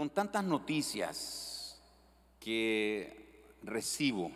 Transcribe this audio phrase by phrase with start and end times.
[0.00, 1.78] con tantas noticias
[2.40, 4.30] que recibo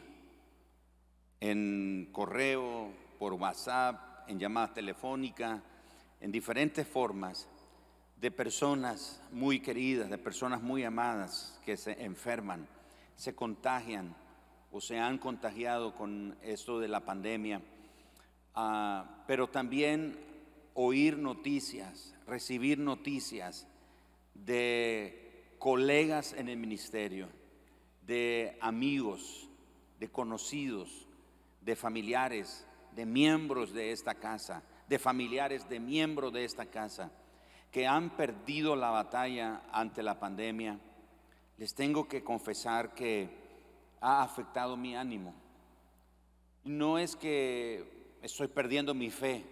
[1.40, 5.63] en correo, por WhatsApp, en llamadas telefónicas,
[6.21, 7.49] en diferentes formas,
[8.21, 12.69] de personas muy queridas, de personas muy amadas que se enferman,
[13.17, 14.15] se contagian
[14.71, 17.62] o se han contagiado con esto de la pandemia,
[18.55, 20.15] ah, pero también
[20.75, 23.67] oír noticias, recibir noticias
[24.35, 25.23] de
[25.65, 27.27] colegas en el ministerio,
[28.07, 29.48] de amigos,
[29.98, 31.09] de conocidos,
[31.62, 37.11] de familiares, de miembros de esta casa, de familiares de miembros de esta casa
[37.71, 40.79] que han perdido la batalla ante la pandemia,
[41.57, 43.30] les tengo que confesar que
[44.02, 45.33] ha afectado mi ánimo.
[46.65, 49.43] No es que estoy perdiendo mi fe,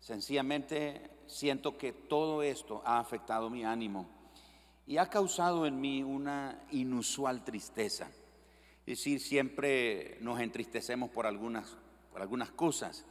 [0.00, 4.15] sencillamente siento que todo esto ha afectado mi ánimo
[4.86, 8.08] y ha causado en mí una inusual tristeza.
[8.86, 11.76] Es decir, siempre nos entristecemos por algunas,
[12.12, 13.04] por algunas cosas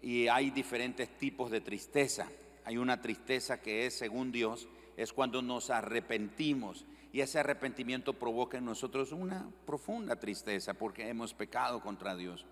[0.00, 2.26] y hay diferentes tipos de tristeza.
[2.64, 8.58] Hay una tristeza que es, según Dios, es cuando nos arrepentimos y ese arrepentimiento provoca
[8.58, 12.46] en nosotros una profunda tristeza porque hemos pecado contra Dios.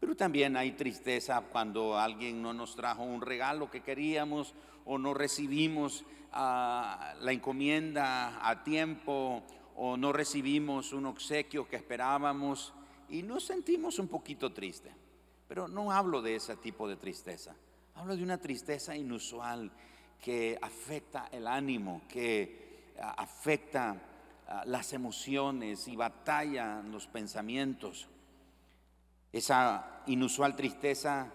[0.00, 4.54] Pero también hay tristeza cuando alguien no nos trajo un regalo que queríamos
[4.84, 9.42] o no recibimos ah, la encomienda a tiempo
[9.76, 12.72] o no recibimos un obsequio que esperábamos
[13.08, 14.92] y nos sentimos un poquito tristes.
[15.48, 17.54] Pero no hablo de ese tipo de tristeza.
[17.94, 19.70] Hablo de una tristeza inusual
[20.20, 23.96] que afecta el ánimo, que ah, afecta
[24.46, 28.08] ah, las emociones y batalla los pensamientos.
[29.32, 31.32] Esa inusual tristeza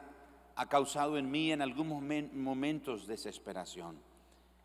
[0.56, 2.02] ha causado en mí en algunos
[2.34, 3.98] momentos desesperación.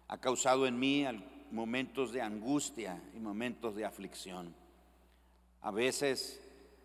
[0.09, 1.05] Ha causado en mí
[1.51, 4.55] momentos de angustia y momentos de aflicción.
[5.61, 6.43] A veces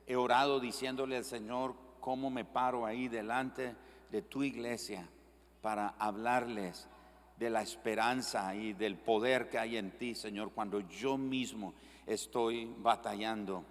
[0.08, 3.76] he orado diciéndole al Señor, cómo me paro ahí delante
[4.12, 5.08] de tu iglesia
[5.62, 6.90] para hablarles
[7.38, 11.74] de la esperanza y del poder que hay en ti, Señor, cuando yo mismo
[12.06, 13.64] estoy batallando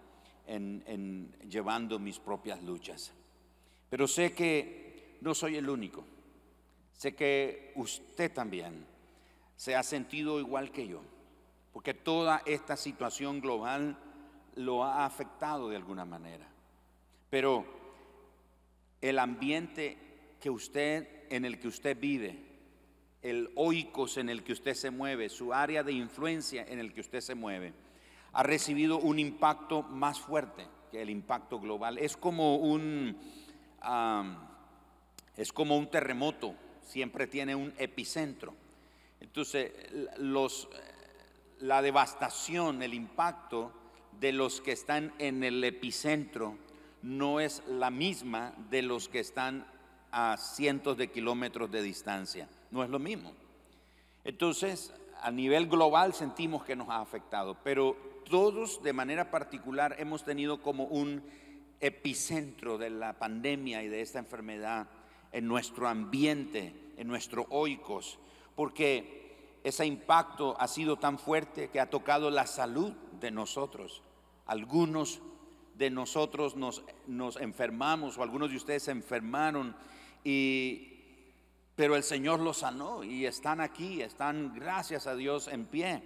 [0.46, 3.12] en, llevando mis propias luchas.
[3.90, 6.04] Pero sé que no soy el único.
[6.92, 8.86] Sé que usted también
[9.56, 11.02] se ha sentido igual que yo,
[11.72, 13.98] porque toda esta situación global
[14.56, 16.46] lo ha afectado de alguna manera.
[17.30, 17.64] Pero
[19.00, 19.96] el ambiente
[20.40, 22.38] que usted, en el que usted vive,
[23.22, 27.00] el oikos en el que usted se mueve, su área de influencia en el que
[27.00, 27.72] usted se mueve,
[28.32, 31.98] ha recibido un impacto más fuerte que el impacto global.
[31.98, 33.16] Es como un,
[35.36, 38.54] es como un terremoto, siempre tiene un epicentro.
[39.20, 39.72] Entonces,
[40.18, 40.68] los,
[41.60, 43.72] la devastación, el impacto
[44.20, 46.56] de los que están en el epicentro
[47.02, 49.66] no es la misma de los que están
[50.10, 52.48] a cientos de kilómetros de distancia.
[52.70, 53.32] No es lo mismo.
[54.24, 60.24] Entonces, a nivel global sentimos que nos ha afectado, pero todos de manera particular hemos
[60.24, 61.22] tenido como un
[61.80, 64.88] epicentro de la pandemia y de esta enfermedad
[65.32, 68.18] en nuestro ambiente, en nuestro oikos,
[68.54, 74.02] porque ese impacto ha sido tan fuerte que ha tocado la salud de nosotros.
[74.46, 75.20] Algunos
[75.76, 79.74] de nosotros nos, nos enfermamos o algunos de ustedes se enfermaron
[80.24, 80.88] y
[81.74, 86.02] pero el Señor los sanó y están aquí, están gracias a Dios en pie.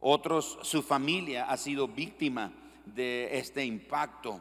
[0.00, 2.52] Otros, su familia ha sido víctima
[2.86, 4.40] de este impacto.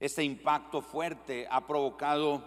[0.00, 2.42] Este impacto fuerte ha provocado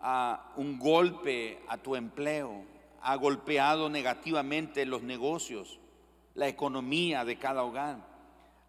[0.00, 2.64] ah, un golpe a tu empleo,
[3.02, 5.80] ha golpeado negativamente los negocios,
[6.34, 8.14] la economía de cada hogar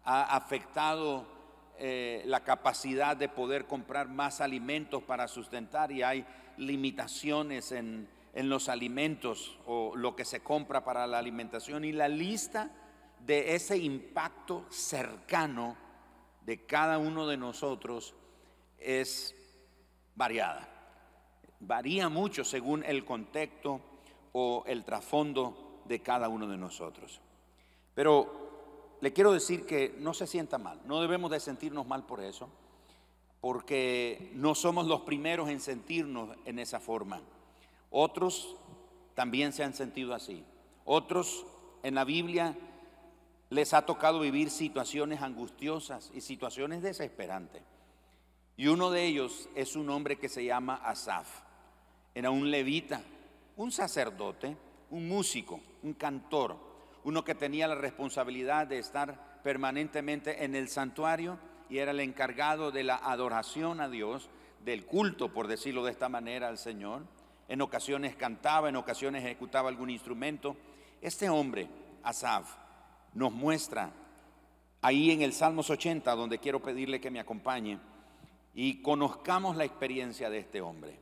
[0.06, 1.26] ha afectado
[1.78, 6.24] eh, la capacidad de poder comprar más alimentos para sustentar y hay
[6.56, 12.06] limitaciones en, en los alimentos o lo que se compra para la alimentación y la
[12.06, 12.70] lista
[13.18, 15.74] de ese impacto cercano
[16.42, 18.14] de cada uno de nosotros
[18.78, 19.34] es
[20.14, 20.68] variada.
[21.60, 23.80] Varía mucho según el contexto
[24.32, 27.22] o el trasfondo de cada uno de nosotros.
[27.94, 32.20] Pero le quiero decir que no se sienta mal, no debemos de sentirnos mal por
[32.20, 32.50] eso,
[33.40, 37.22] porque no somos los primeros en sentirnos en esa forma.
[37.90, 38.56] Otros
[39.14, 40.44] también se han sentido así.
[40.84, 41.46] Otros
[41.82, 42.56] en la Biblia
[43.50, 47.62] les ha tocado vivir situaciones angustiosas y situaciones desesperantes.
[48.56, 51.42] Y uno de ellos es un hombre que se llama Asaf.
[52.14, 53.02] Era un levita,
[53.56, 54.56] un sacerdote,
[54.90, 56.66] un músico, un cantor
[57.06, 61.38] uno que tenía la responsabilidad de estar permanentemente en el santuario
[61.70, 64.28] y era el encargado de la adoración a Dios,
[64.64, 67.02] del culto, por decirlo de esta manera, al Señor.
[67.48, 70.56] En ocasiones cantaba, en ocasiones ejecutaba algún instrumento.
[71.00, 71.68] Este hombre,
[72.02, 72.50] Asaf,
[73.14, 73.92] nos muestra
[74.82, 77.78] ahí en el Salmos 80, donde quiero pedirle que me acompañe,
[78.54, 80.98] y conozcamos la experiencia de este hombre,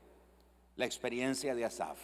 [0.76, 1.98] la experiencia de Asaf.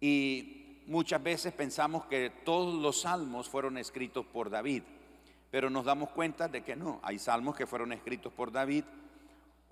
[0.00, 4.82] Y muchas veces pensamos que todos los salmos fueron escritos por David,
[5.50, 8.84] pero nos damos cuenta de que no, hay salmos que fueron escritos por David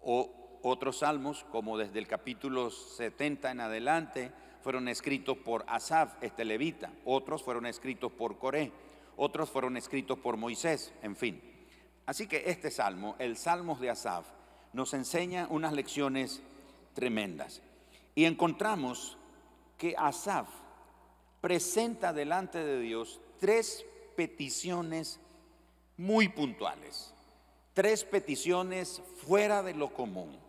[0.03, 4.33] o otros salmos, como desde el capítulo 70 en adelante,
[4.63, 8.73] fueron escritos por Asaf, este levita, otros fueron escritos por Coré,
[9.19, 11.43] otros fueron escritos por Moisés, en fin.
[12.07, 14.27] Así que este salmo, el Salmos de Asaf,
[14.73, 16.43] nos enseña unas lecciones
[16.95, 17.61] tremendas.
[18.15, 19.19] Y encontramos
[19.77, 20.49] que Asaf
[21.43, 23.85] presenta delante de Dios tres
[24.17, 25.21] peticiones
[25.99, 27.13] muy puntuales,
[27.75, 30.44] tres peticiones fuera de lo común.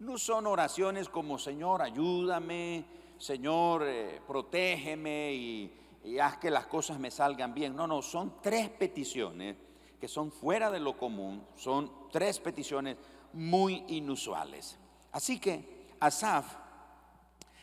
[0.00, 2.84] No son oraciones como Señor, ayúdame,
[3.18, 5.72] Señor, eh, protégeme y,
[6.04, 7.74] y haz que las cosas me salgan bien.
[7.74, 9.56] No, no, son tres peticiones
[10.00, 12.96] que son fuera de lo común, son tres peticiones
[13.32, 14.78] muy inusuales.
[15.12, 16.56] Así que Asaf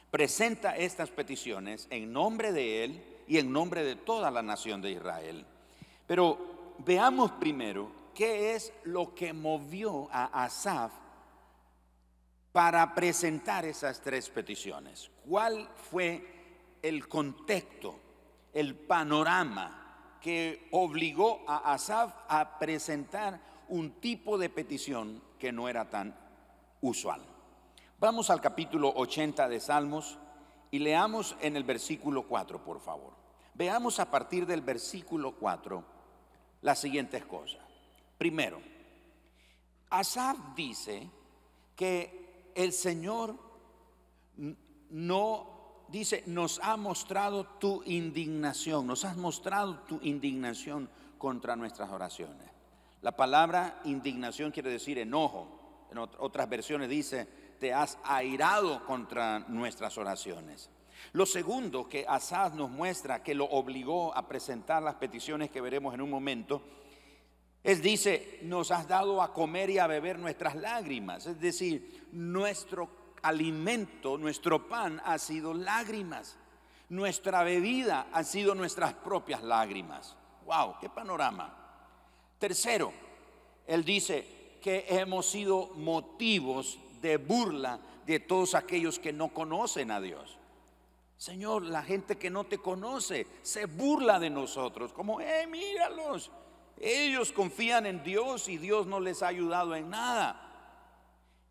[0.10, 4.92] presenta estas peticiones en nombre de él y en nombre de toda la nación de
[4.92, 5.46] Israel.
[6.08, 10.92] Pero veamos primero qué es lo que movió a Asaf
[12.52, 15.10] para presentar esas tres peticiones.
[15.28, 18.00] ¿Cuál fue el contexto,
[18.54, 23.40] el panorama que obligó a Asaf a presentar
[23.70, 26.16] un tipo de petición que no era tan
[26.82, 27.22] usual?
[28.00, 30.18] Vamos al capítulo 80 de Salmos
[30.72, 33.14] y leamos en el versículo 4, por favor.
[33.54, 35.84] Veamos a partir del versículo 4
[36.62, 37.62] las siguientes cosas.
[38.18, 38.62] Primero,
[39.90, 41.10] Asaf dice
[41.76, 42.22] que
[42.56, 43.36] el Señor
[44.90, 52.50] no, dice, nos ha mostrado tu indignación, nos has mostrado tu indignación contra nuestras oraciones.
[53.02, 55.88] La palabra indignación quiere decir enojo.
[55.92, 57.28] En otras versiones dice
[57.62, 60.72] te has airado contra nuestras oraciones.
[61.14, 65.94] Lo segundo que Asaz nos muestra que lo obligó a presentar las peticiones que veremos
[65.94, 66.64] en un momento,
[67.64, 71.28] es dice, nos has dado a comer y a beber nuestras lágrimas.
[71.28, 72.90] Es decir, nuestro
[73.22, 76.38] alimento, nuestro pan ha sido lágrimas.
[76.90, 80.16] Nuestra bebida ha sido nuestras propias lágrimas.
[80.46, 80.76] ¡Wow!
[80.82, 81.56] ¡Qué panorama!
[82.40, 82.92] Tercero,
[83.68, 90.02] él dice que hemos sido motivos de burla de todos aquellos que no conocen a
[90.02, 90.38] Dios.
[91.18, 96.32] Señor, la gente que no te conoce se burla de nosotros, como, eh, míralos,
[96.82, 100.50] ellos confían en Dios y Dios no les ha ayudado en nada.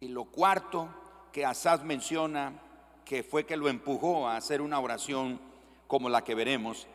[0.00, 0.88] Y lo cuarto
[1.32, 2.60] que Asad menciona,
[3.04, 5.40] que fue que lo empujó a hacer una oración
[5.86, 6.88] como la que veremos,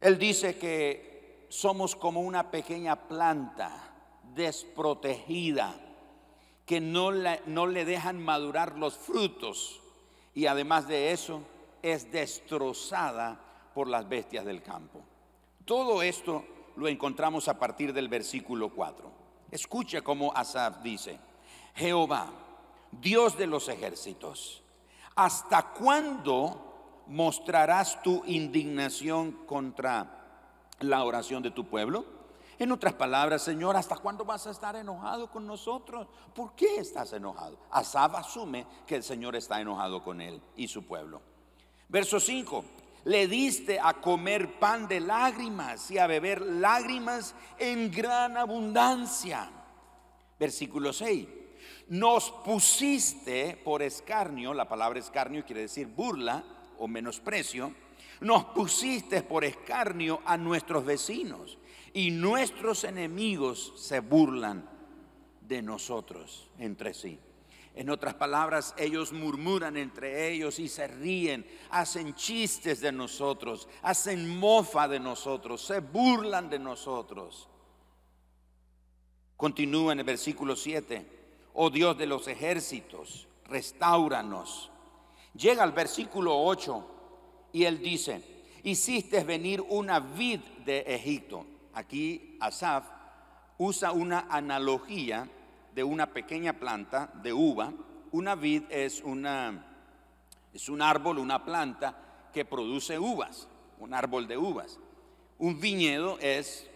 [0.00, 3.92] él dice que somos como una pequeña planta
[4.34, 5.74] desprotegida
[6.64, 9.80] que no le, no le dejan madurar los frutos
[10.34, 11.42] y además de eso
[11.82, 13.38] es destrozada
[13.74, 15.02] por las bestias del campo.
[15.64, 16.44] Todo esto
[16.76, 19.10] lo encontramos a partir del versículo 4.
[19.50, 21.18] Escucha cómo Asaf dice,
[21.74, 22.30] Jehová,
[22.92, 24.62] Dios de los ejércitos,
[25.14, 30.26] ¿hasta cuándo mostrarás tu indignación contra
[30.80, 32.04] la oración de tu pueblo?
[32.58, 36.06] En otras palabras, Señor, ¿hasta cuándo vas a estar enojado con nosotros?
[36.34, 37.58] ¿Por qué estás enojado?
[37.70, 41.22] Asab asume que el Señor está enojado con él y su pueblo.
[41.88, 42.64] Verso 5.
[43.04, 49.50] Le diste a comer pan de lágrimas y a beber lágrimas en gran abundancia.
[50.38, 51.26] Versículo 6.
[51.88, 56.44] Nos pusiste por escarnio, la palabra escarnio quiere decir burla
[56.78, 57.72] o menosprecio,
[58.20, 61.58] nos pusiste por escarnio a nuestros vecinos
[61.92, 64.68] y nuestros enemigos se burlan
[65.40, 67.18] de nosotros entre sí.
[67.74, 74.38] En otras palabras, ellos murmuran entre ellos y se ríen, hacen chistes de nosotros, hacen
[74.38, 77.48] mofa de nosotros, se burlan de nosotros.
[79.36, 81.06] Continúa en el versículo 7,
[81.54, 84.70] oh Dios de los ejércitos, restauranos.
[85.34, 86.86] Llega al versículo 8
[87.52, 88.22] y él dice,
[88.64, 92.84] hiciste venir una vid de Egipto aquí Asaf
[93.58, 95.28] usa una analogía
[95.74, 97.72] de una pequeña planta de uva.
[98.12, 99.64] Una vid es, una,
[100.52, 103.48] es un árbol, una planta que produce uvas,
[103.78, 104.78] un árbol de uvas.
[105.38, 106.68] Un viñedo es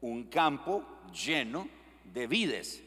[0.00, 1.68] un campo lleno
[2.12, 2.82] de vides,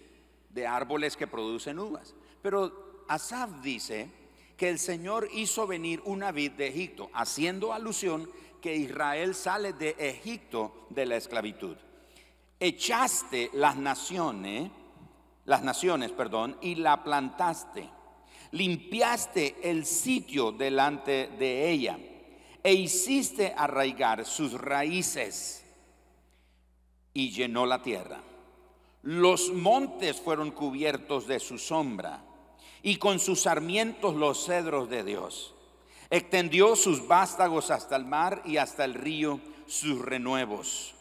[0.50, 2.14] de árboles que producen uvas.
[2.42, 4.10] Pero Asaf dice
[4.58, 8.30] que el Señor hizo venir una vid de Egipto, haciendo alusión
[8.62, 11.78] que Israel sale de Egipto de la esclavitud.
[12.60, 14.72] Echaste las naciones,
[15.46, 17.90] las naciones, perdón, y la plantaste.
[18.52, 21.98] Limpiaste el sitio delante de ella
[22.64, 25.64] e hiciste arraigar sus raíces
[27.14, 28.22] y llenó la tierra.
[29.04, 32.24] Los montes fueron cubiertos de su sombra
[32.82, 35.54] y con sus sarmientos los cedros de Dios.
[36.10, 40.96] Extendió sus vástagos hasta el mar y hasta el río sus renuevos.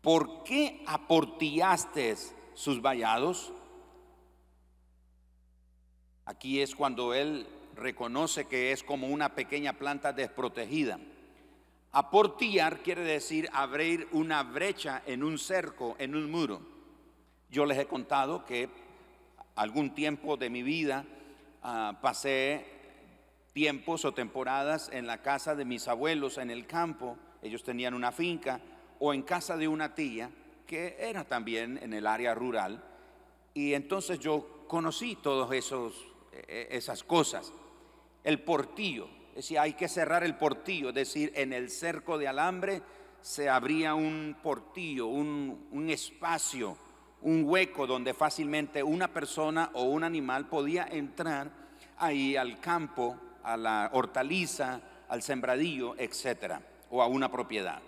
[0.00, 2.16] ¿Por qué aportillaste
[2.54, 3.52] sus vallados?
[6.30, 7.44] Aquí es cuando él
[7.74, 11.00] reconoce que es como una pequeña planta desprotegida.
[11.90, 16.62] Aportillar quiere decir abrir una brecha en un cerco, en un muro.
[17.50, 18.68] Yo les he contado que
[19.56, 21.04] algún tiempo de mi vida
[21.64, 22.64] ah, pasé
[23.52, 27.18] tiempos o temporadas en la casa de mis abuelos en el campo.
[27.42, 28.60] Ellos tenían una finca
[29.00, 30.30] o en casa de una tía
[30.64, 32.84] que era también en el área rural.
[33.52, 37.52] Y entonces yo conocí todas e, esas cosas.
[38.24, 42.82] El portillo, decía, hay que cerrar el portillo, es decir, en el cerco de alambre
[43.22, 46.76] se abría un portillo, un, un espacio,
[47.22, 51.50] un hueco donde fácilmente una persona o un animal podía entrar
[51.98, 57.80] ahí al campo, a la hortaliza, al sembradillo, etcétera, o a una propiedad.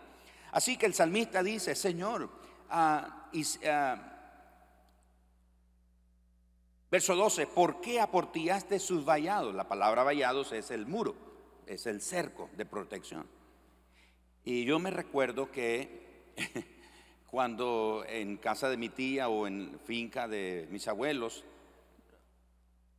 [0.52, 2.28] Así que el salmista dice, Señor,
[2.68, 3.28] ah,
[6.92, 9.54] verso 12, ¿por qué aportillaste sus vallados?
[9.54, 11.14] La palabra vallados es el muro,
[11.66, 13.26] es el cerco de protección.
[14.44, 16.34] Y yo me recuerdo que
[17.30, 21.44] cuando en casa de mi tía o en finca de mis abuelos,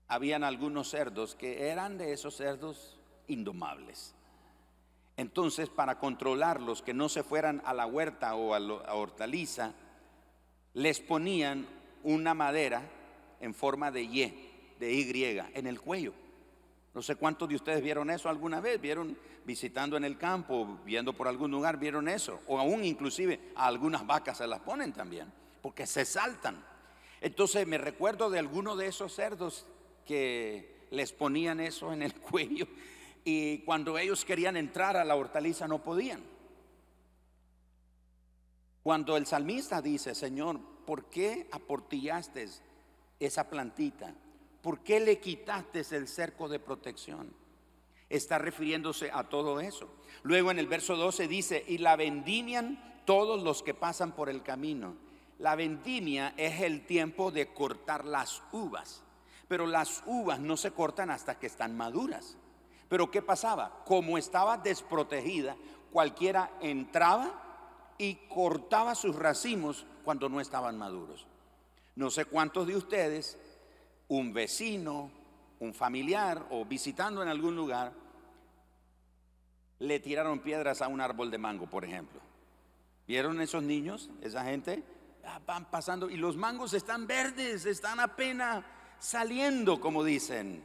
[0.07, 4.15] habían algunos cerdos que eran de esos cerdos indomables.
[5.17, 9.75] Entonces, para controlarlos, que no se fueran a la huerta o a, la hortaliza,
[10.73, 11.67] les ponían
[12.01, 12.81] una madera
[13.43, 16.13] en forma de Y, de Y, en el cuello.
[16.93, 21.13] No sé cuántos de ustedes vieron eso alguna vez, vieron visitando en el campo, viendo
[21.13, 22.39] por algún lugar, vieron eso.
[22.47, 25.31] O aún inclusive a algunas vacas se las ponen también,
[25.61, 26.63] porque se saltan.
[27.19, 29.65] Entonces me recuerdo de alguno de esos cerdos
[30.05, 32.67] que les ponían eso en el cuello
[33.25, 36.21] y cuando ellos querían entrar a la hortaliza no podían.
[38.83, 42.49] Cuando el salmista dice, Señor, ¿por qué aportillaste
[43.19, 44.13] esa plantita?
[44.61, 47.33] ¿Por qué le quitaste el cerco de protección?
[48.09, 49.89] Está refiriéndose a todo eso.
[50.23, 54.43] Luego en el verso 12 dice, y la vendimian todos los que pasan por el
[54.43, 54.95] camino.
[55.39, 59.03] La vendimia es el tiempo de cortar las uvas,
[59.47, 62.37] pero las uvas no se cortan hasta que están maduras.
[62.87, 63.83] Pero ¿qué pasaba?
[63.85, 65.57] Como estaba desprotegida,
[65.91, 71.27] cualquiera entraba y cortaba sus racimos cuando no estaban maduros.
[71.95, 73.37] No sé cuántos de ustedes,
[74.07, 75.11] un vecino,
[75.59, 77.93] un familiar o visitando en algún lugar,
[79.79, 82.21] le tiraron piedras a un árbol de mango, por ejemplo.
[83.07, 84.83] ¿Vieron esos niños, esa gente?
[85.25, 88.63] Ah, van pasando y los mangos están verdes, están apenas
[88.99, 90.63] saliendo, como dicen.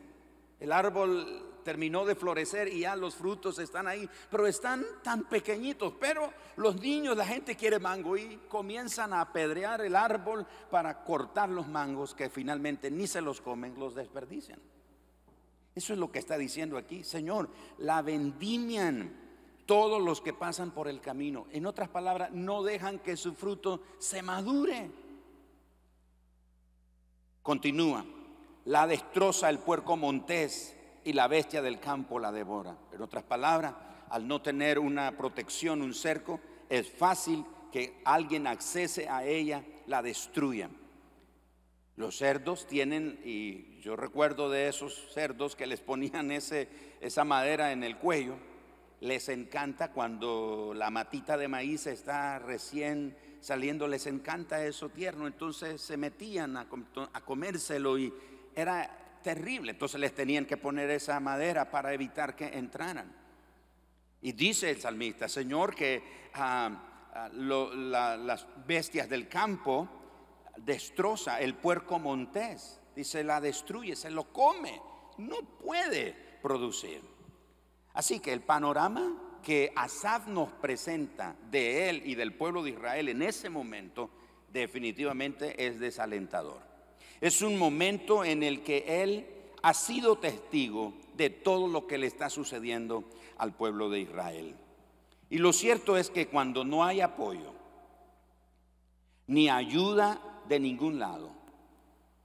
[0.61, 5.93] El árbol terminó de florecer y ya los frutos están ahí, pero están tan pequeñitos.
[6.01, 11.51] Pero los niños, la gente quiere mango y comienzan a apedrear el árbol para cortar
[11.51, 14.59] los mangos que finalmente ni se los comen, los desperdician.
[15.75, 19.13] Eso es lo que está diciendo aquí, Señor, la vendimian
[19.67, 21.49] todos los que pasan por el camino.
[21.51, 24.91] En otras palabras, no dejan que su fruto se madure.
[27.43, 28.07] Continúa,
[28.65, 32.77] la destroza el puerco montés y la bestia del campo la devora.
[32.93, 33.75] En otras palabras,
[34.11, 40.03] al no tener una protección, un cerco, es fácil que alguien accese a ella, la
[40.03, 40.71] destruya.
[41.97, 46.69] Los cerdos tienen, y yo recuerdo de esos cerdos que les ponían ese,
[47.01, 48.37] esa madera en el cuello,
[49.01, 55.81] les encanta cuando la matita de maíz está recién saliendo, les encanta eso tierno, entonces
[55.81, 56.67] se metían a,
[57.13, 58.13] a comérselo y
[58.55, 59.73] era terrible.
[59.73, 63.15] Entonces les tenían que poner esa madera para evitar que entraran.
[64.21, 66.03] Y dice el salmista, Señor, que
[66.35, 69.89] ah, ah, las bestias del campo
[70.57, 72.81] destroza el puerco montés.
[72.95, 74.81] Dice, la destruye, se lo come.
[75.19, 77.01] No puede producir.
[77.95, 83.09] Así que el panorama que Asaf nos presenta de él y del pueblo de Israel
[83.09, 84.11] en ese momento
[84.53, 86.68] definitivamente es desalentador.
[87.21, 89.27] Es un momento en el que él
[89.63, 93.05] ha sido testigo de todo lo que le está sucediendo
[93.39, 94.55] al pueblo de Israel.
[95.31, 97.53] Y lo cierto es que cuando no hay apoyo,
[99.27, 101.31] ni ayuda de ningún lado,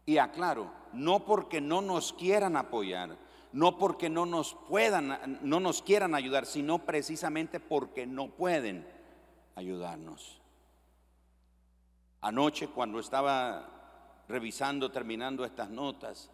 [0.06, 3.18] y aclaro, no porque no nos quieran apoyar,
[3.52, 8.86] no porque no nos puedan, no nos quieran ayudar, sino precisamente porque no pueden
[9.56, 10.40] ayudarnos.
[12.22, 13.73] Anoche cuando estaba
[14.27, 16.30] revisando, terminando estas notas,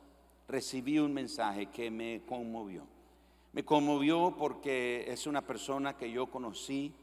[0.48, 2.84] recibí un mensaje que me conmovió.
[3.54, 6.94] Me conmovió porque es una persona que yo conocí,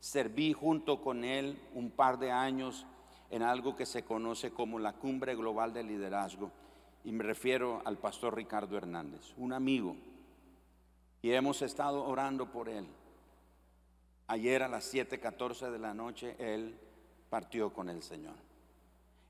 [0.00, 2.86] serví junto con él un par de años
[3.30, 6.50] en algo que se conoce como la Cumbre Global de Liderazgo.
[7.04, 9.96] Y me refiero al pastor Ricardo Hernández, un amigo.
[11.22, 12.86] Y hemos estado orando por él.
[14.26, 16.78] Ayer a las 7:14 de la noche él
[17.28, 18.49] partió con el Señor.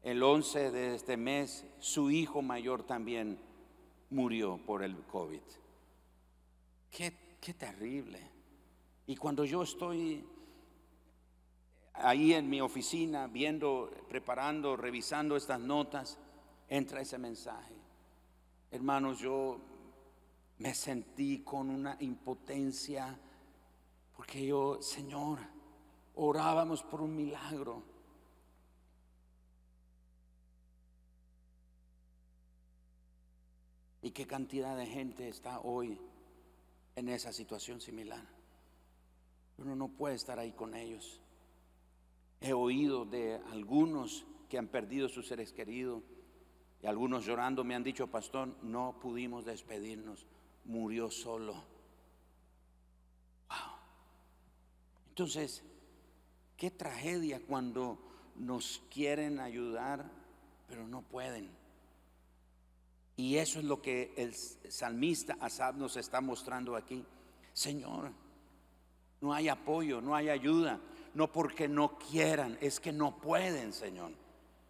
[0.03, 3.39] El 11 de este mes su hijo mayor también
[4.11, 5.43] murió por el COVID.
[6.91, 8.21] Qué, qué terrible.
[9.07, 10.25] Y cuando yo estoy
[11.95, 16.19] ahí en mi oficina viendo, preparando, revisando estas notas,
[16.69, 17.75] entra ese mensaje.
[18.71, 19.61] Hermanos, yo
[20.59, 23.19] me sentí con una impotencia
[24.21, 25.39] porque yo, Señor,
[26.15, 27.83] orábamos por un milagro.
[34.03, 35.99] ¿Y qué cantidad de gente está hoy
[36.97, 38.25] en esa situación similar?
[39.59, 41.21] Uno no puede estar ahí con ellos.
[42.41, 46.03] He oído de algunos que han perdido sus seres queridos
[46.83, 50.27] y algunos llorando me han dicho, pastor, no pudimos despedirnos,
[50.65, 51.53] murió solo.
[53.49, 53.75] Wow.
[55.11, 55.63] Entonces,
[56.57, 57.99] qué tragedia cuando
[58.37, 60.11] nos quieren ayudar,
[60.67, 61.60] pero no pueden.
[63.21, 67.05] Y eso es lo que el salmista Asab nos está mostrando aquí.
[67.53, 68.11] Señor,
[69.21, 70.81] no hay apoyo, no hay ayuda,
[71.13, 74.13] no porque no quieran, es que no pueden, Señor.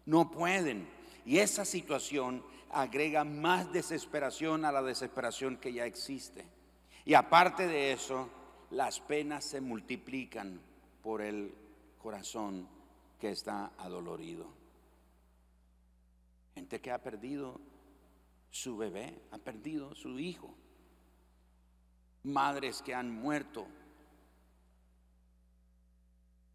[0.05, 0.85] No pueden.
[1.25, 6.43] Y esa situación agrega más desesperación a la desesperación que ya existe.
[7.05, 8.27] Y aparte de eso,
[8.71, 10.59] las penas se multiplican
[11.01, 11.55] por el
[11.99, 12.67] corazón
[13.17, 14.45] que está adolorido.
[16.53, 17.70] Gente que ha perdido
[18.51, 20.53] su bebé, ha perdido su hijo.
[22.23, 23.65] Madres que han muerto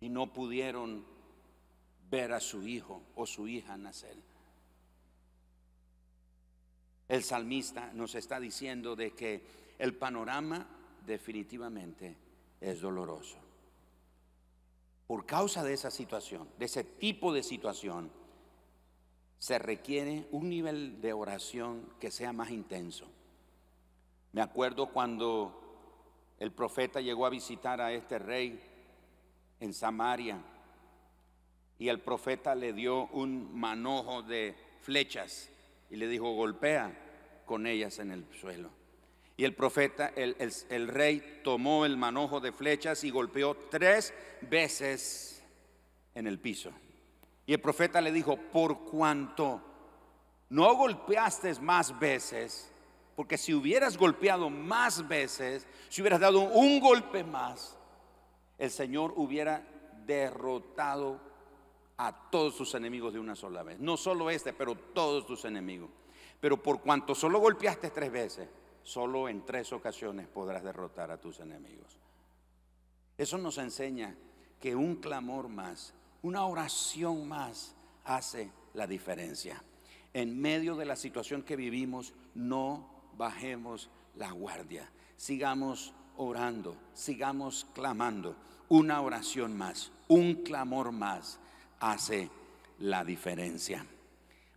[0.00, 1.04] y no pudieron
[2.08, 4.16] ver a su hijo o su hija nacer.
[7.08, 9.42] El salmista nos está diciendo de que
[9.78, 10.66] el panorama
[11.04, 12.16] definitivamente
[12.60, 13.38] es doloroso.
[15.06, 18.10] Por causa de esa situación, de ese tipo de situación,
[19.46, 23.06] se requiere un nivel de oración que sea más intenso.
[24.32, 28.60] Me acuerdo cuando el profeta llegó a visitar a este rey
[29.60, 30.42] en Samaria
[31.78, 35.48] y el profeta le dio un manojo de flechas
[35.90, 36.92] y le dijo, golpea
[37.44, 38.70] con ellas en el suelo.
[39.36, 45.44] Y el profeta, el, rey tomó el manojo de flechas y golpeó tres veces
[46.16, 46.72] en el piso.
[47.46, 49.60] Y el profeta le dijo, por cuanto
[50.50, 52.70] no golpeaste más veces,
[53.14, 57.76] porque si hubieras golpeado más veces, si hubieras dado un golpe más,
[58.58, 59.66] el Señor hubiera
[60.06, 61.20] derrotado
[61.96, 63.78] a todos tus enemigos de una sola vez.
[63.78, 65.90] No solo este, pero todos tus enemigos.
[66.40, 68.48] Pero por cuanto solo golpeaste tres veces,
[68.82, 71.98] solo en tres ocasiones podrás derrotar a tus enemigos.
[73.16, 74.14] Eso nos enseña
[74.60, 77.74] que un clamor más, una oración más
[78.04, 79.62] hace la diferencia.
[80.12, 84.90] En medio de la situación que vivimos, no bajemos la guardia.
[85.16, 88.36] Sigamos orando, sigamos clamando.
[88.68, 91.38] Una oración más, un clamor más
[91.80, 92.30] hace
[92.78, 93.86] la diferencia.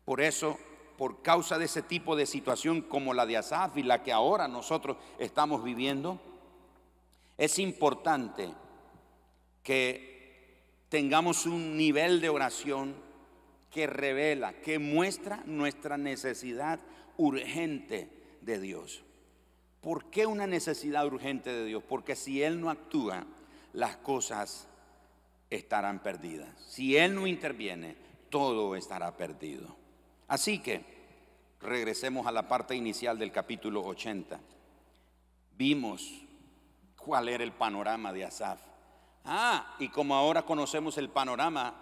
[0.06, 0.58] Por eso,
[0.98, 4.48] por causa de ese tipo de situación como la de Asaf y la que ahora
[4.48, 6.20] nosotros estamos viviendo,
[7.38, 8.50] es importante
[9.64, 10.19] que
[10.90, 12.96] tengamos un nivel de oración
[13.72, 16.80] que revela, que muestra nuestra necesidad
[17.18, 18.10] urgente
[18.42, 19.04] de Dios.
[19.82, 21.84] ¿Por qué una necesidad urgente de Dios?
[21.88, 23.26] Porque si Él no actúa,
[23.74, 24.68] las cosas
[25.50, 26.50] estarán perdidas.
[26.68, 27.96] Si Él no interviene,
[28.30, 29.76] todo estará perdido.
[30.28, 30.84] Así que
[31.62, 34.40] regresemos a la parte inicial del capítulo 80.
[35.58, 36.24] Vimos
[36.98, 38.69] cuál era el panorama de Asaf.
[39.26, 41.74] Ah, y como ahora conocemos el panorama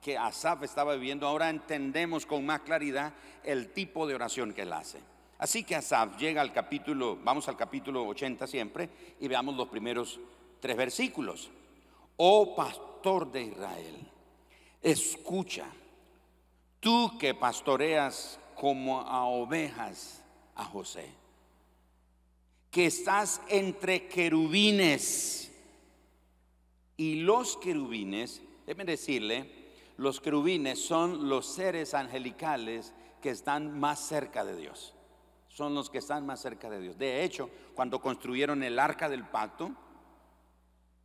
[0.00, 3.12] que Asaf estaba viviendo, ahora entendemos con más claridad
[3.44, 5.00] el tipo de oración que él hace.
[5.38, 8.88] Así que Asaf llega al capítulo, vamos al capítulo 80 siempre,
[9.20, 10.18] y veamos los primeros
[10.60, 11.50] tres versículos.
[12.16, 14.10] Oh pastor de Israel,
[14.82, 15.66] escucha,
[16.80, 20.24] tú que pastoreas como a ovejas
[20.56, 21.08] a José,
[22.70, 25.47] que estás entre querubines.
[26.98, 29.48] Y los querubines, déjenme decirle,
[29.98, 34.94] los querubines son los seres angelicales que están más cerca de Dios.
[35.48, 36.98] Son los que están más cerca de Dios.
[36.98, 39.70] De hecho, cuando construyeron el arca del pacto,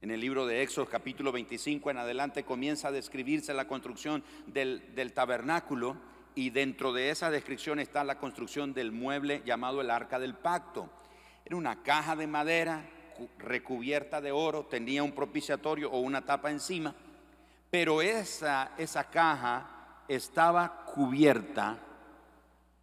[0.01, 4.95] en el libro de Éxodo capítulo 25 en adelante comienza a describirse la construcción del,
[4.95, 5.95] del tabernáculo
[6.33, 10.89] y dentro de esa descripción está la construcción del mueble llamado el arca del pacto.
[11.45, 12.89] Era una caja de madera
[13.37, 16.93] recubierta de oro, tenía un propiciatorio o una tapa encima,
[17.69, 21.77] pero esa, esa caja estaba cubierta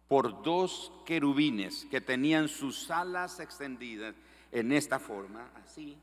[0.07, 4.15] por dos querubines que tenían sus alas extendidas
[4.51, 5.97] en esta forma, así,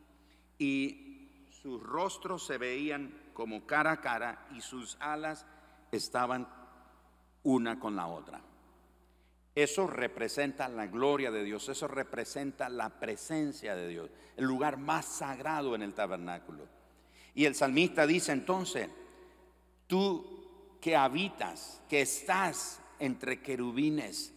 [0.59, 5.45] y sus rostros se veían como cara a cara y sus alas
[5.93, 6.49] estaban
[7.43, 8.41] una con la otra.
[9.59, 15.05] Eso representa la gloria de Dios, eso representa la presencia de Dios, el lugar más
[15.05, 16.69] sagrado en el tabernáculo.
[17.35, 18.89] Y el salmista dice entonces,
[19.89, 24.33] tú que habitas, que estás entre querubines,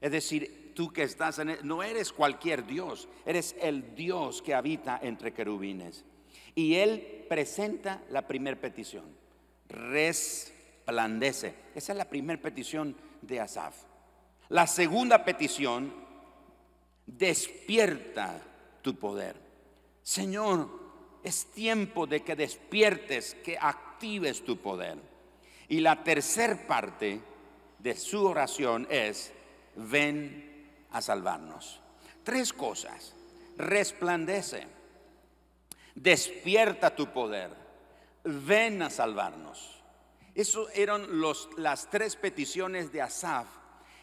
[0.00, 4.98] es decir, tú que estás en, no eres cualquier Dios, eres el Dios que habita
[5.00, 6.04] entre querubines.
[6.56, 9.04] Y él presenta la primera petición,
[9.68, 11.54] resplandece.
[11.76, 13.86] Esa es la primera petición de Asaf.
[14.50, 15.92] La segunda petición,
[17.06, 18.40] despierta
[18.82, 19.36] tu poder.
[20.02, 20.68] Señor,
[21.22, 24.98] es tiempo de que despiertes, que actives tu poder.
[25.68, 27.20] Y la tercera parte
[27.78, 29.32] de su oración es,
[29.76, 31.80] ven a salvarnos.
[32.24, 33.14] Tres cosas.
[33.58, 34.66] Resplandece,
[35.94, 37.50] despierta tu poder,
[38.22, 39.82] ven a salvarnos.
[40.34, 43.57] Esas eran los, las tres peticiones de Asaf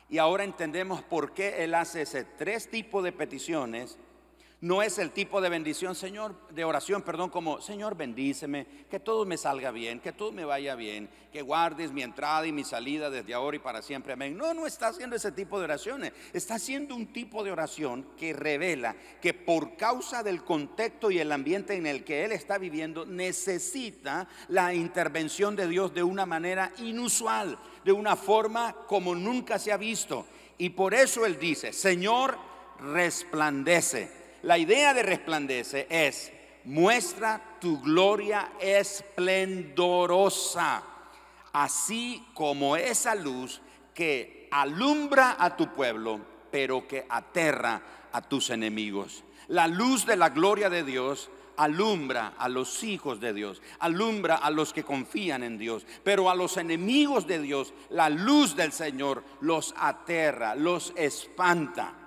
[0.09, 3.97] y ahora entendemos por qué Él hace ese tres tipos de peticiones
[4.61, 9.25] no es el tipo de bendición, Señor, de oración, perdón, como, Señor, bendíceme, que todo
[9.25, 13.09] me salga bien, que todo me vaya bien, que guardes mi entrada y mi salida
[13.09, 14.37] desde ahora y para siempre, amén.
[14.37, 18.31] No, no está haciendo ese tipo de oraciones, está haciendo un tipo de oración que
[18.31, 23.05] revela que por causa del contexto y el ambiente en el que él está viviendo,
[23.05, 29.73] necesita la intervención de Dios de una manera inusual, de una forma como nunca se
[29.73, 30.25] ha visto.
[30.57, 32.37] Y por eso él dice, Señor,
[32.79, 36.31] resplandece la idea de resplandece es,
[36.65, 40.83] muestra tu gloria esplendorosa,
[41.51, 43.59] así como esa luz
[43.95, 47.81] que alumbra a tu pueblo, pero que aterra
[48.11, 49.23] a tus enemigos.
[49.47, 54.51] La luz de la gloria de Dios alumbra a los hijos de Dios, alumbra a
[54.51, 59.23] los que confían en Dios, pero a los enemigos de Dios, la luz del Señor
[59.41, 62.04] los aterra, los espanta.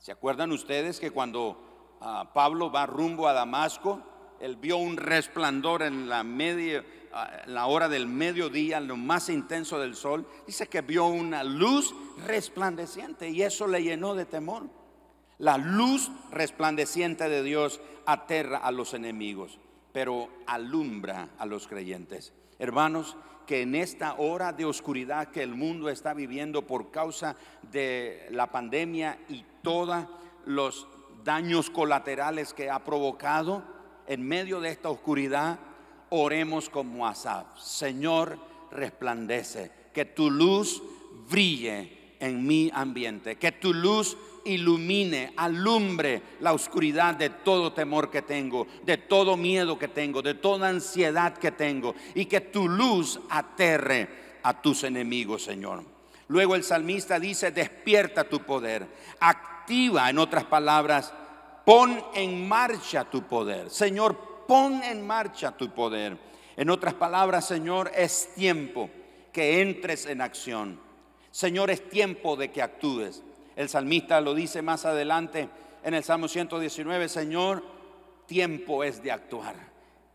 [0.00, 4.02] ¿Se acuerdan ustedes que cuando ah, Pablo va rumbo a Damasco,
[4.40, 6.82] él vio un resplandor en la media,
[7.12, 10.26] ah, la hora del mediodía, lo más intenso del sol?
[10.46, 11.94] Dice que vio una luz
[12.26, 14.70] resplandeciente y eso le llenó de temor.
[15.36, 19.58] La luz resplandeciente de Dios aterra a los enemigos,
[19.92, 22.32] pero alumbra a los creyentes.
[22.58, 27.36] Hermanos, que en esta hora de oscuridad que el mundo está viviendo por causa
[27.70, 30.04] de la pandemia y todos
[30.46, 30.86] los
[31.24, 33.62] daños colaterales que ha provocado,
[34.06, 35.58] en medio de esta oscuridad,
[36.08, 37.58] oremos como Asaf.
[37.58, 38.38] Señor,
[38.70, 40.82] resplandece, que tu luz
[41.28, 48.22] brille en mi ambiente, que tu luz ilumine, alumbre la oscuridad de todo temor que
[48.22, 53.20] tengo, de todo miedo que tengo, de toda ansiedad que tengo, y que tu luz
[53.30, 54.08] aterre
[54.42, 55.84] a tus enemigos, Señor.
[56.28, 58.86] Luego el salmista dice, despierta tu poder,
[59.70, 61.12] en otras palabras,
[61.64, 63.70] pon en marcha tu poder.
[63.70, 66.18] Señor, pon en marcha tu poder.
[66.56, 68.90] En otras palabras, Señor, es tiempo
[69.32, 70.80] que entres en acción.
[71.30, 73.22] Señor, es tiempo de que actúes.
[73.54, 75.48] El salmista lo dice más adelante
[75.84, 77.62] en el Salmo 119, Señor,
[78.26, 79.54] tiempo es de actuar.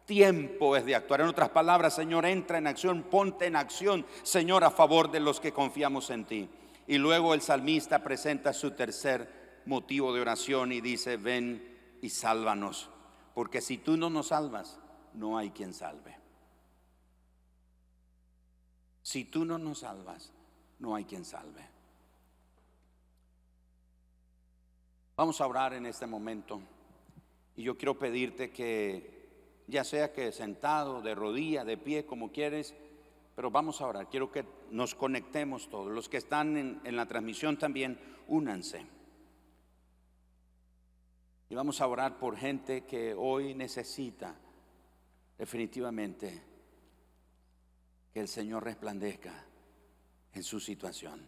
[0.06, 1.22] Tiempo es de actuar.
[1.22, 5.40] En otras palabras, Señor, entra en acción, ponte en acción, Señor, a favor de los
[5.40, 6.50] que confiamos en ti.
[6.88, 12.90] Y luego el salmista presenta su tercer motivo de oración y dice, ven y sálvanos,
[13.34, 14.80] porque si tú no nos salvas,
[15.14, 16.16] no hay quien salve.
[19.02, 20.32] Si tú no nos salvas,
[20.80, 21.76] no hay quien salve.
[25.16, 26.62] Vamos a orar en este momento
[27.56, 32.76] y yo quiero pedirte que, ya sea que sentado, de rodilla, de pie, como quieres,
[33.36, 34.10] pero vamos a orar.
[34.10, 35.92] Quiero que nos conectemos todos.
[35.92, 37.98] Los que están en, la transmisión también,
[38.28, 38.86] únanse.
[41.50, 44.36] Y vamos a orar por gente que hoy necesita
[45.38, 46.42] definitivamente
[48.12, 49.46] que el Señor resplandezca
[50.34, 51.22] en su situación.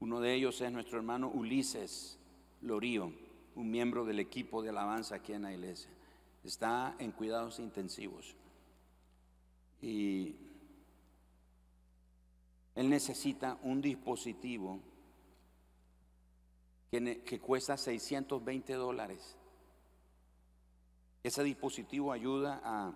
[0.00, 2.18] Uno de ellos es nuestro hermano Ulises
[2.62, 3.12] Lorío,
[3.56, 5.90] un miembro del equipo de alabanza aquí en la iglesia.
[6.42, 8.34] Está en cuidados intensivos.
[9.82, 10.34] Y
[12.74, 14.80] él necesita un dispositivo
[16.90, 19.36] que, cuesta 620 dólares.
[21.22, 22.94] Ese dispositivo ayuda a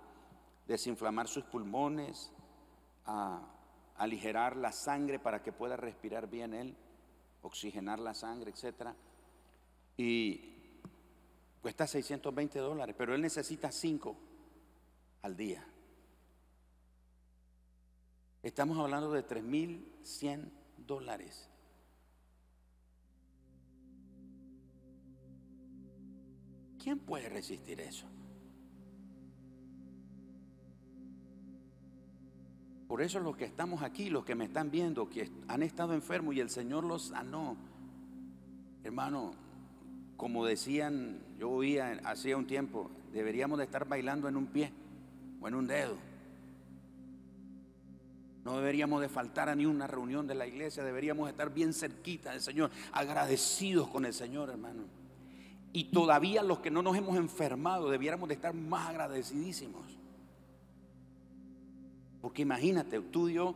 [0.66, 2.30] desinflamar sus pulmones,
[3.06, 3.40] a
[3.96, 6.76] aligerar la sangre para que pueda respirar bien él,
[7.42, 8.90] oxigenar la sangre, etc.
[9.96, 10.80] Y
[11.60, 14.16] cuesta 620 dólares, pero él necesita 5
[15.22, 15.66] al día.
[18.42, 21.48] Estamos hablando de 3.100 dólares.
[26.82, 28.06] ¿Quién puede resistir eso?
[32.86, 36.34] Por eso los que estamos aquí, los que me están viendo, que han estado enfermos
[36.34, 37.56] y el Señor los sanó.
[38.82, 39.32] Hermano,
[40.16, 44.72] como decían, yo oía hacía un tiempo, deberíamos de estar bailando en un pie
[45.40, 45.96] o en un dedo.
[48.44, 52.30] No deberíamos de faltar a ni una reunión de la iglesia, deberíamos estar bien cerquita
[52.30, 54.97] del Señor, agradecidos con el Señor, hermano.
[55.72, 59.84] Y todavía los que no nos hemos enfermado, debiéramos de estar más agradecidísimos.
[62.20, 63.54] Porque imagínate, tú y yo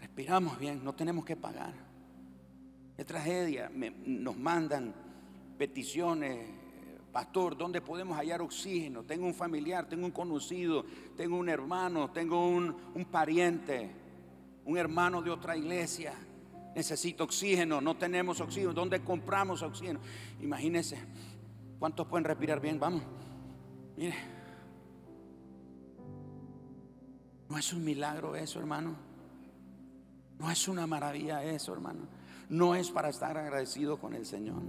[0.00, 1.74] respiramos bien, no tenemos que pagar.
[2.96, 3.70] Es tragedia,
[4.06, 4.94] nos mandan
[5.58, 6.48] peticiones,
[7.12, 9.02] pastor, ¿dónde podemos hallar oxígeno?
[9.02, 10.84] Tengo un familiar, tengo un conocido,
[11.16, 13.90] tengo un hermano, tengo un pariente,
[14.64, 16.14] un hermano de otra iglesia.
[16.76, 18.74] Necesito oxígeno, no tenemos oxígeno.
[18.74, 19.98] ¿Dónde compramos oxígeno?
[20.42, 20.98] Imagínense,
[21.78, 22.78] ¿cuántos pueden respirar bien?
[22.78, 23.02] Vamos,
[23.96, 24.14] mire.
[27.48, 28.94] ¿No es un milagro eso, hermano?
[30.38, 32.08] ¿No es una maravilla eso, hermano?
[32.50, 34.62] No es para estar agradecido con el Señor.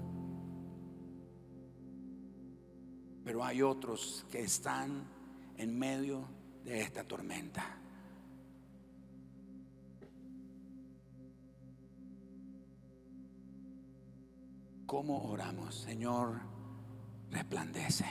[3.26, 5.04] Pero hay otros que están
[5.58, 6.24] en medio
[6.64, 7.66] de esta tormenta.
[14.88, 15.76] ¿Cómo oramos?
[15.76, 16.40] Señor,
[17.30, 18.06] resplandece.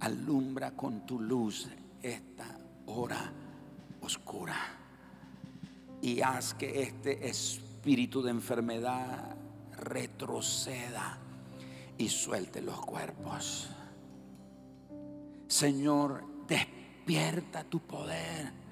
[0.00, 1.66] Alumbra con tu luz
[2.02, 3.32] esta hora
[4.02, 4.54] oscura
[6.02, 9.34] y haz que este espíritu de enfermedad
[9.78, 11.18] retroceda
[11.96, 13.70] y suelte los cuerpos.
[15.48, 18.63] Señor, despierta tu poder.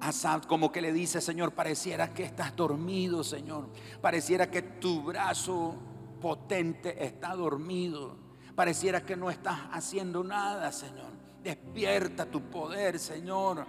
[0.00, 3.68] Asad como que le dice, Señor, pareciera que estás dormido, Señor.
[4.00, 5.74] Pareciera que tu brazo
[6.20, 8.16] potente está dormido.
[8.54, 11.12] Pareciera que no estás haciendo nada, Señor.
[11.42, 13.66] Despierta tu poder, Señor.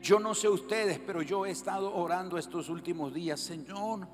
[0.00, 4.06] Yo no sé ustedes, pero yo he estado orando estos últimos días, Señor.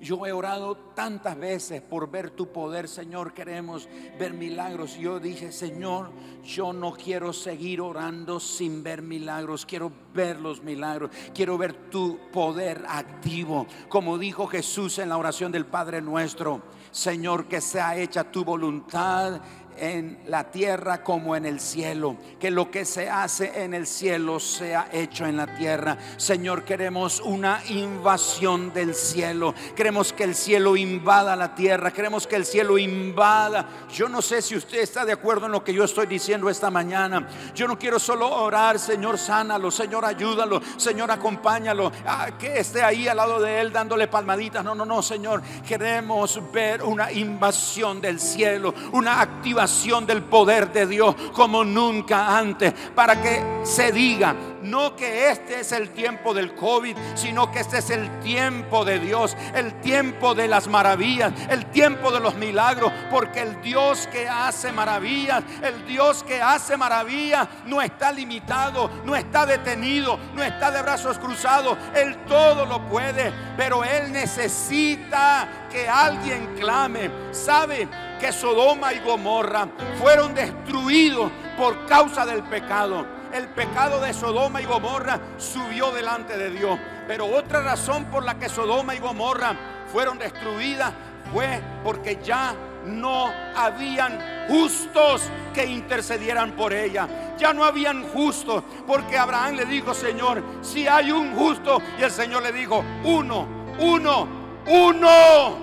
[0.00, 3.32] Yo he orado tantas veces por ver tu poder, Señor.
[3.32, 4.96] Queremos ver milagros.
[4.96, 6.10] Yo dije, Señor,
[6.44, 9.66] yo no quiero seguir orando sin ver milagros.
[9.66, 11.10] Quiero ver los milagros.
[11.34, 13.66] Quiero ver tu poder activo.
[13.88, 16.62] Como dijo Jesús en la oración del Padre nuestro.
[16.90, 19.40] Señor, que sea hecha tu voluntad
[19.80, 22.16] en la tierra como en el cielo.
[22.40, 25.98] Que lo que se hace en el cielo sea hecho en la tierra.
[26.16, 29.54] Señor, queremos una invasión del cielo.
[29.76, 31.92] Queremos que el cielo invada la tierra.
[31.92, 33.68] Queremos que el cielo invada.
[33.92, 36.70] Yo no sé si usted está de acuerdo en lo que yo estoy diciendo esta
[36.70, 37.28] mañana.
[37.54, 39.70] Yo no quiero solo orar, Señor, sánalo.
[39.70, 40.60] Señor, ayúdalo.
[40.76, 41.92] Señor, acompáñalo.
[42.06, 44.64] Ah, que esté ahí al lado de él dándole palmaditas.
[44.64, 45.42] No, no, no, Señor.
[45.66, 48.74] Queremos ver una invasión del cielo.
[48.92, 49.67] Una activación
[50.06, 55.72] del poder de Dios como nunca antes, para que se diga no que este es
[55.72, 60.48] el tiempo del COVID, sino que este es el tiempo de Dios, el tiempo de
[60.48, 66.22] las maravillas, el tiempo de los milagros, porque el Dios que hace maravillas, el Dios
[66.22, 72.16] que hace maravillas no está limitado, no está detenido, no está de brazos cruzados, Él
[72.26, 77.10] todo lo puede, pero Él necesita que alguien clame.
[77.32, 77.88] ¿Sabe?
[78.18, 79.68] Que Sodoma y Gomorra
[80.00, 83.06] fueron destruidos por causa del pecado.
[83.32, 86.78] El pecado de Sodoma y Gomorra subió delante de Dios.
[87.06, 89.54] Pero otra razón por la que Sodoma y Gomorra
[89.92, 90.92] fueron destruidas
[91.32, 92.54] fue porque ya
[92.86, 97.34] no habían justos que intercedieran por ella.
[97.38, 101.80] Ya no habían justos porque Abraham le dijo, Señor, si hay un justo.
[101.98, 103.46] Y el Señor le dijo, uno,
[103.78, 104.28] uno,
[104.66, 105.58] uno,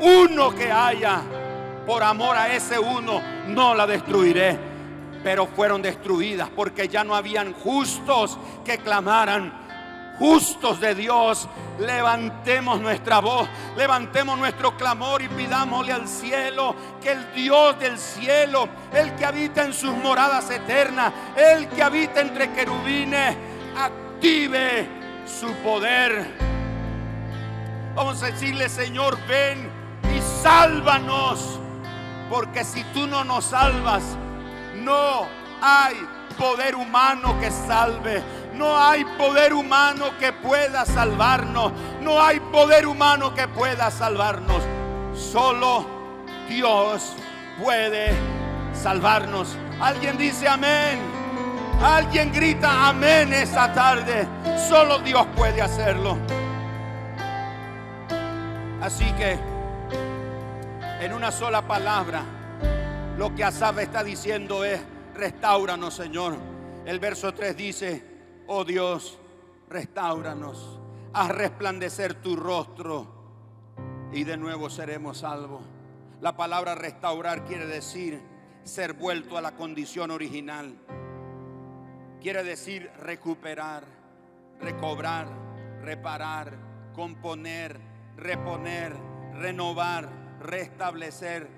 [0.00, 1.22] uno que haya
[1.86, 4.58] por amor a ese uno no la destruiré.
[5.22, 9.60] Pero fueron destruidas porque ya no habían justos que clamaran.
[10.18, 17.32] Justos de Dios, levantemos nuestra voz, levantemos nuestro clamor y pidámosle al cielo que el
[17.32, 23.36] Dios del cielo, el que habita en sus moradas eternas, el que habita entre querubines,
[23.76, 24.86] active
[25.26, 26.26] su poder.
[27.94, 29.70] Vamos a decirle, Señor, ven
[30.14, 31.61] y sálvanos.
[32.32, 34.02] Porque si tú no nos salvas,
[34.76, 35.26] no
[35.60, 35.94] hay
[36.38, 38.22] poder humano que salve.
[38.54, 41.72] No hay poder humano que pueda salvarnos.
[42.00, 44.62] No hay poder humano que pueda salvarnos.
[45.14, 45.84] Solo
[46.48, 47.12] Dios
[47.62, 48.14] puede
[48.72, 49.54] salvarnos.
[49.78, 51.02] Alguien dice amén.
[51.82, 54.26] Alguien grita amén esta tarde.
[54.70, 56.16] Solo Dios puede hacerlo.
[58.80, 59.51] Así que
[61.02, 62.22] en una sola palabra,
[63.18, 64.80] lo que Asaf está diciendo es,
[65.14, 66.36] restauranos Señor.
[66.86, 68.04] El verso 3 dice,
[68.46, 69.18] oh Dios,
[69.68, 70.78] restauranos,
[71.12, 73.08] haz resplandecer tu rostro
[74.12, 75.62] y de nuevo seremos salvos.
[76.20, 78.22] La palabra restaurar quiere decir
[78.62, 80.72] ser vuelto a la condición original.
[82.20, 83.82] Quiere decir recuperar,
[84.60, 85.26] recobrar,
[85.82, 86.56] reparar,
[86.94, 87.80] componer,
[88.16, 88.94] reponer,
[89.34, 91.48] renovar restablecer,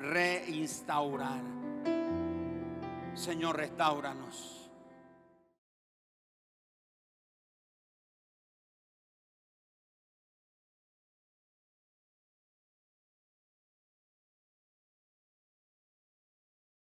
[0.00, 1.42] reinstaurar.
[3.14, 4.59] Señor, restauranos.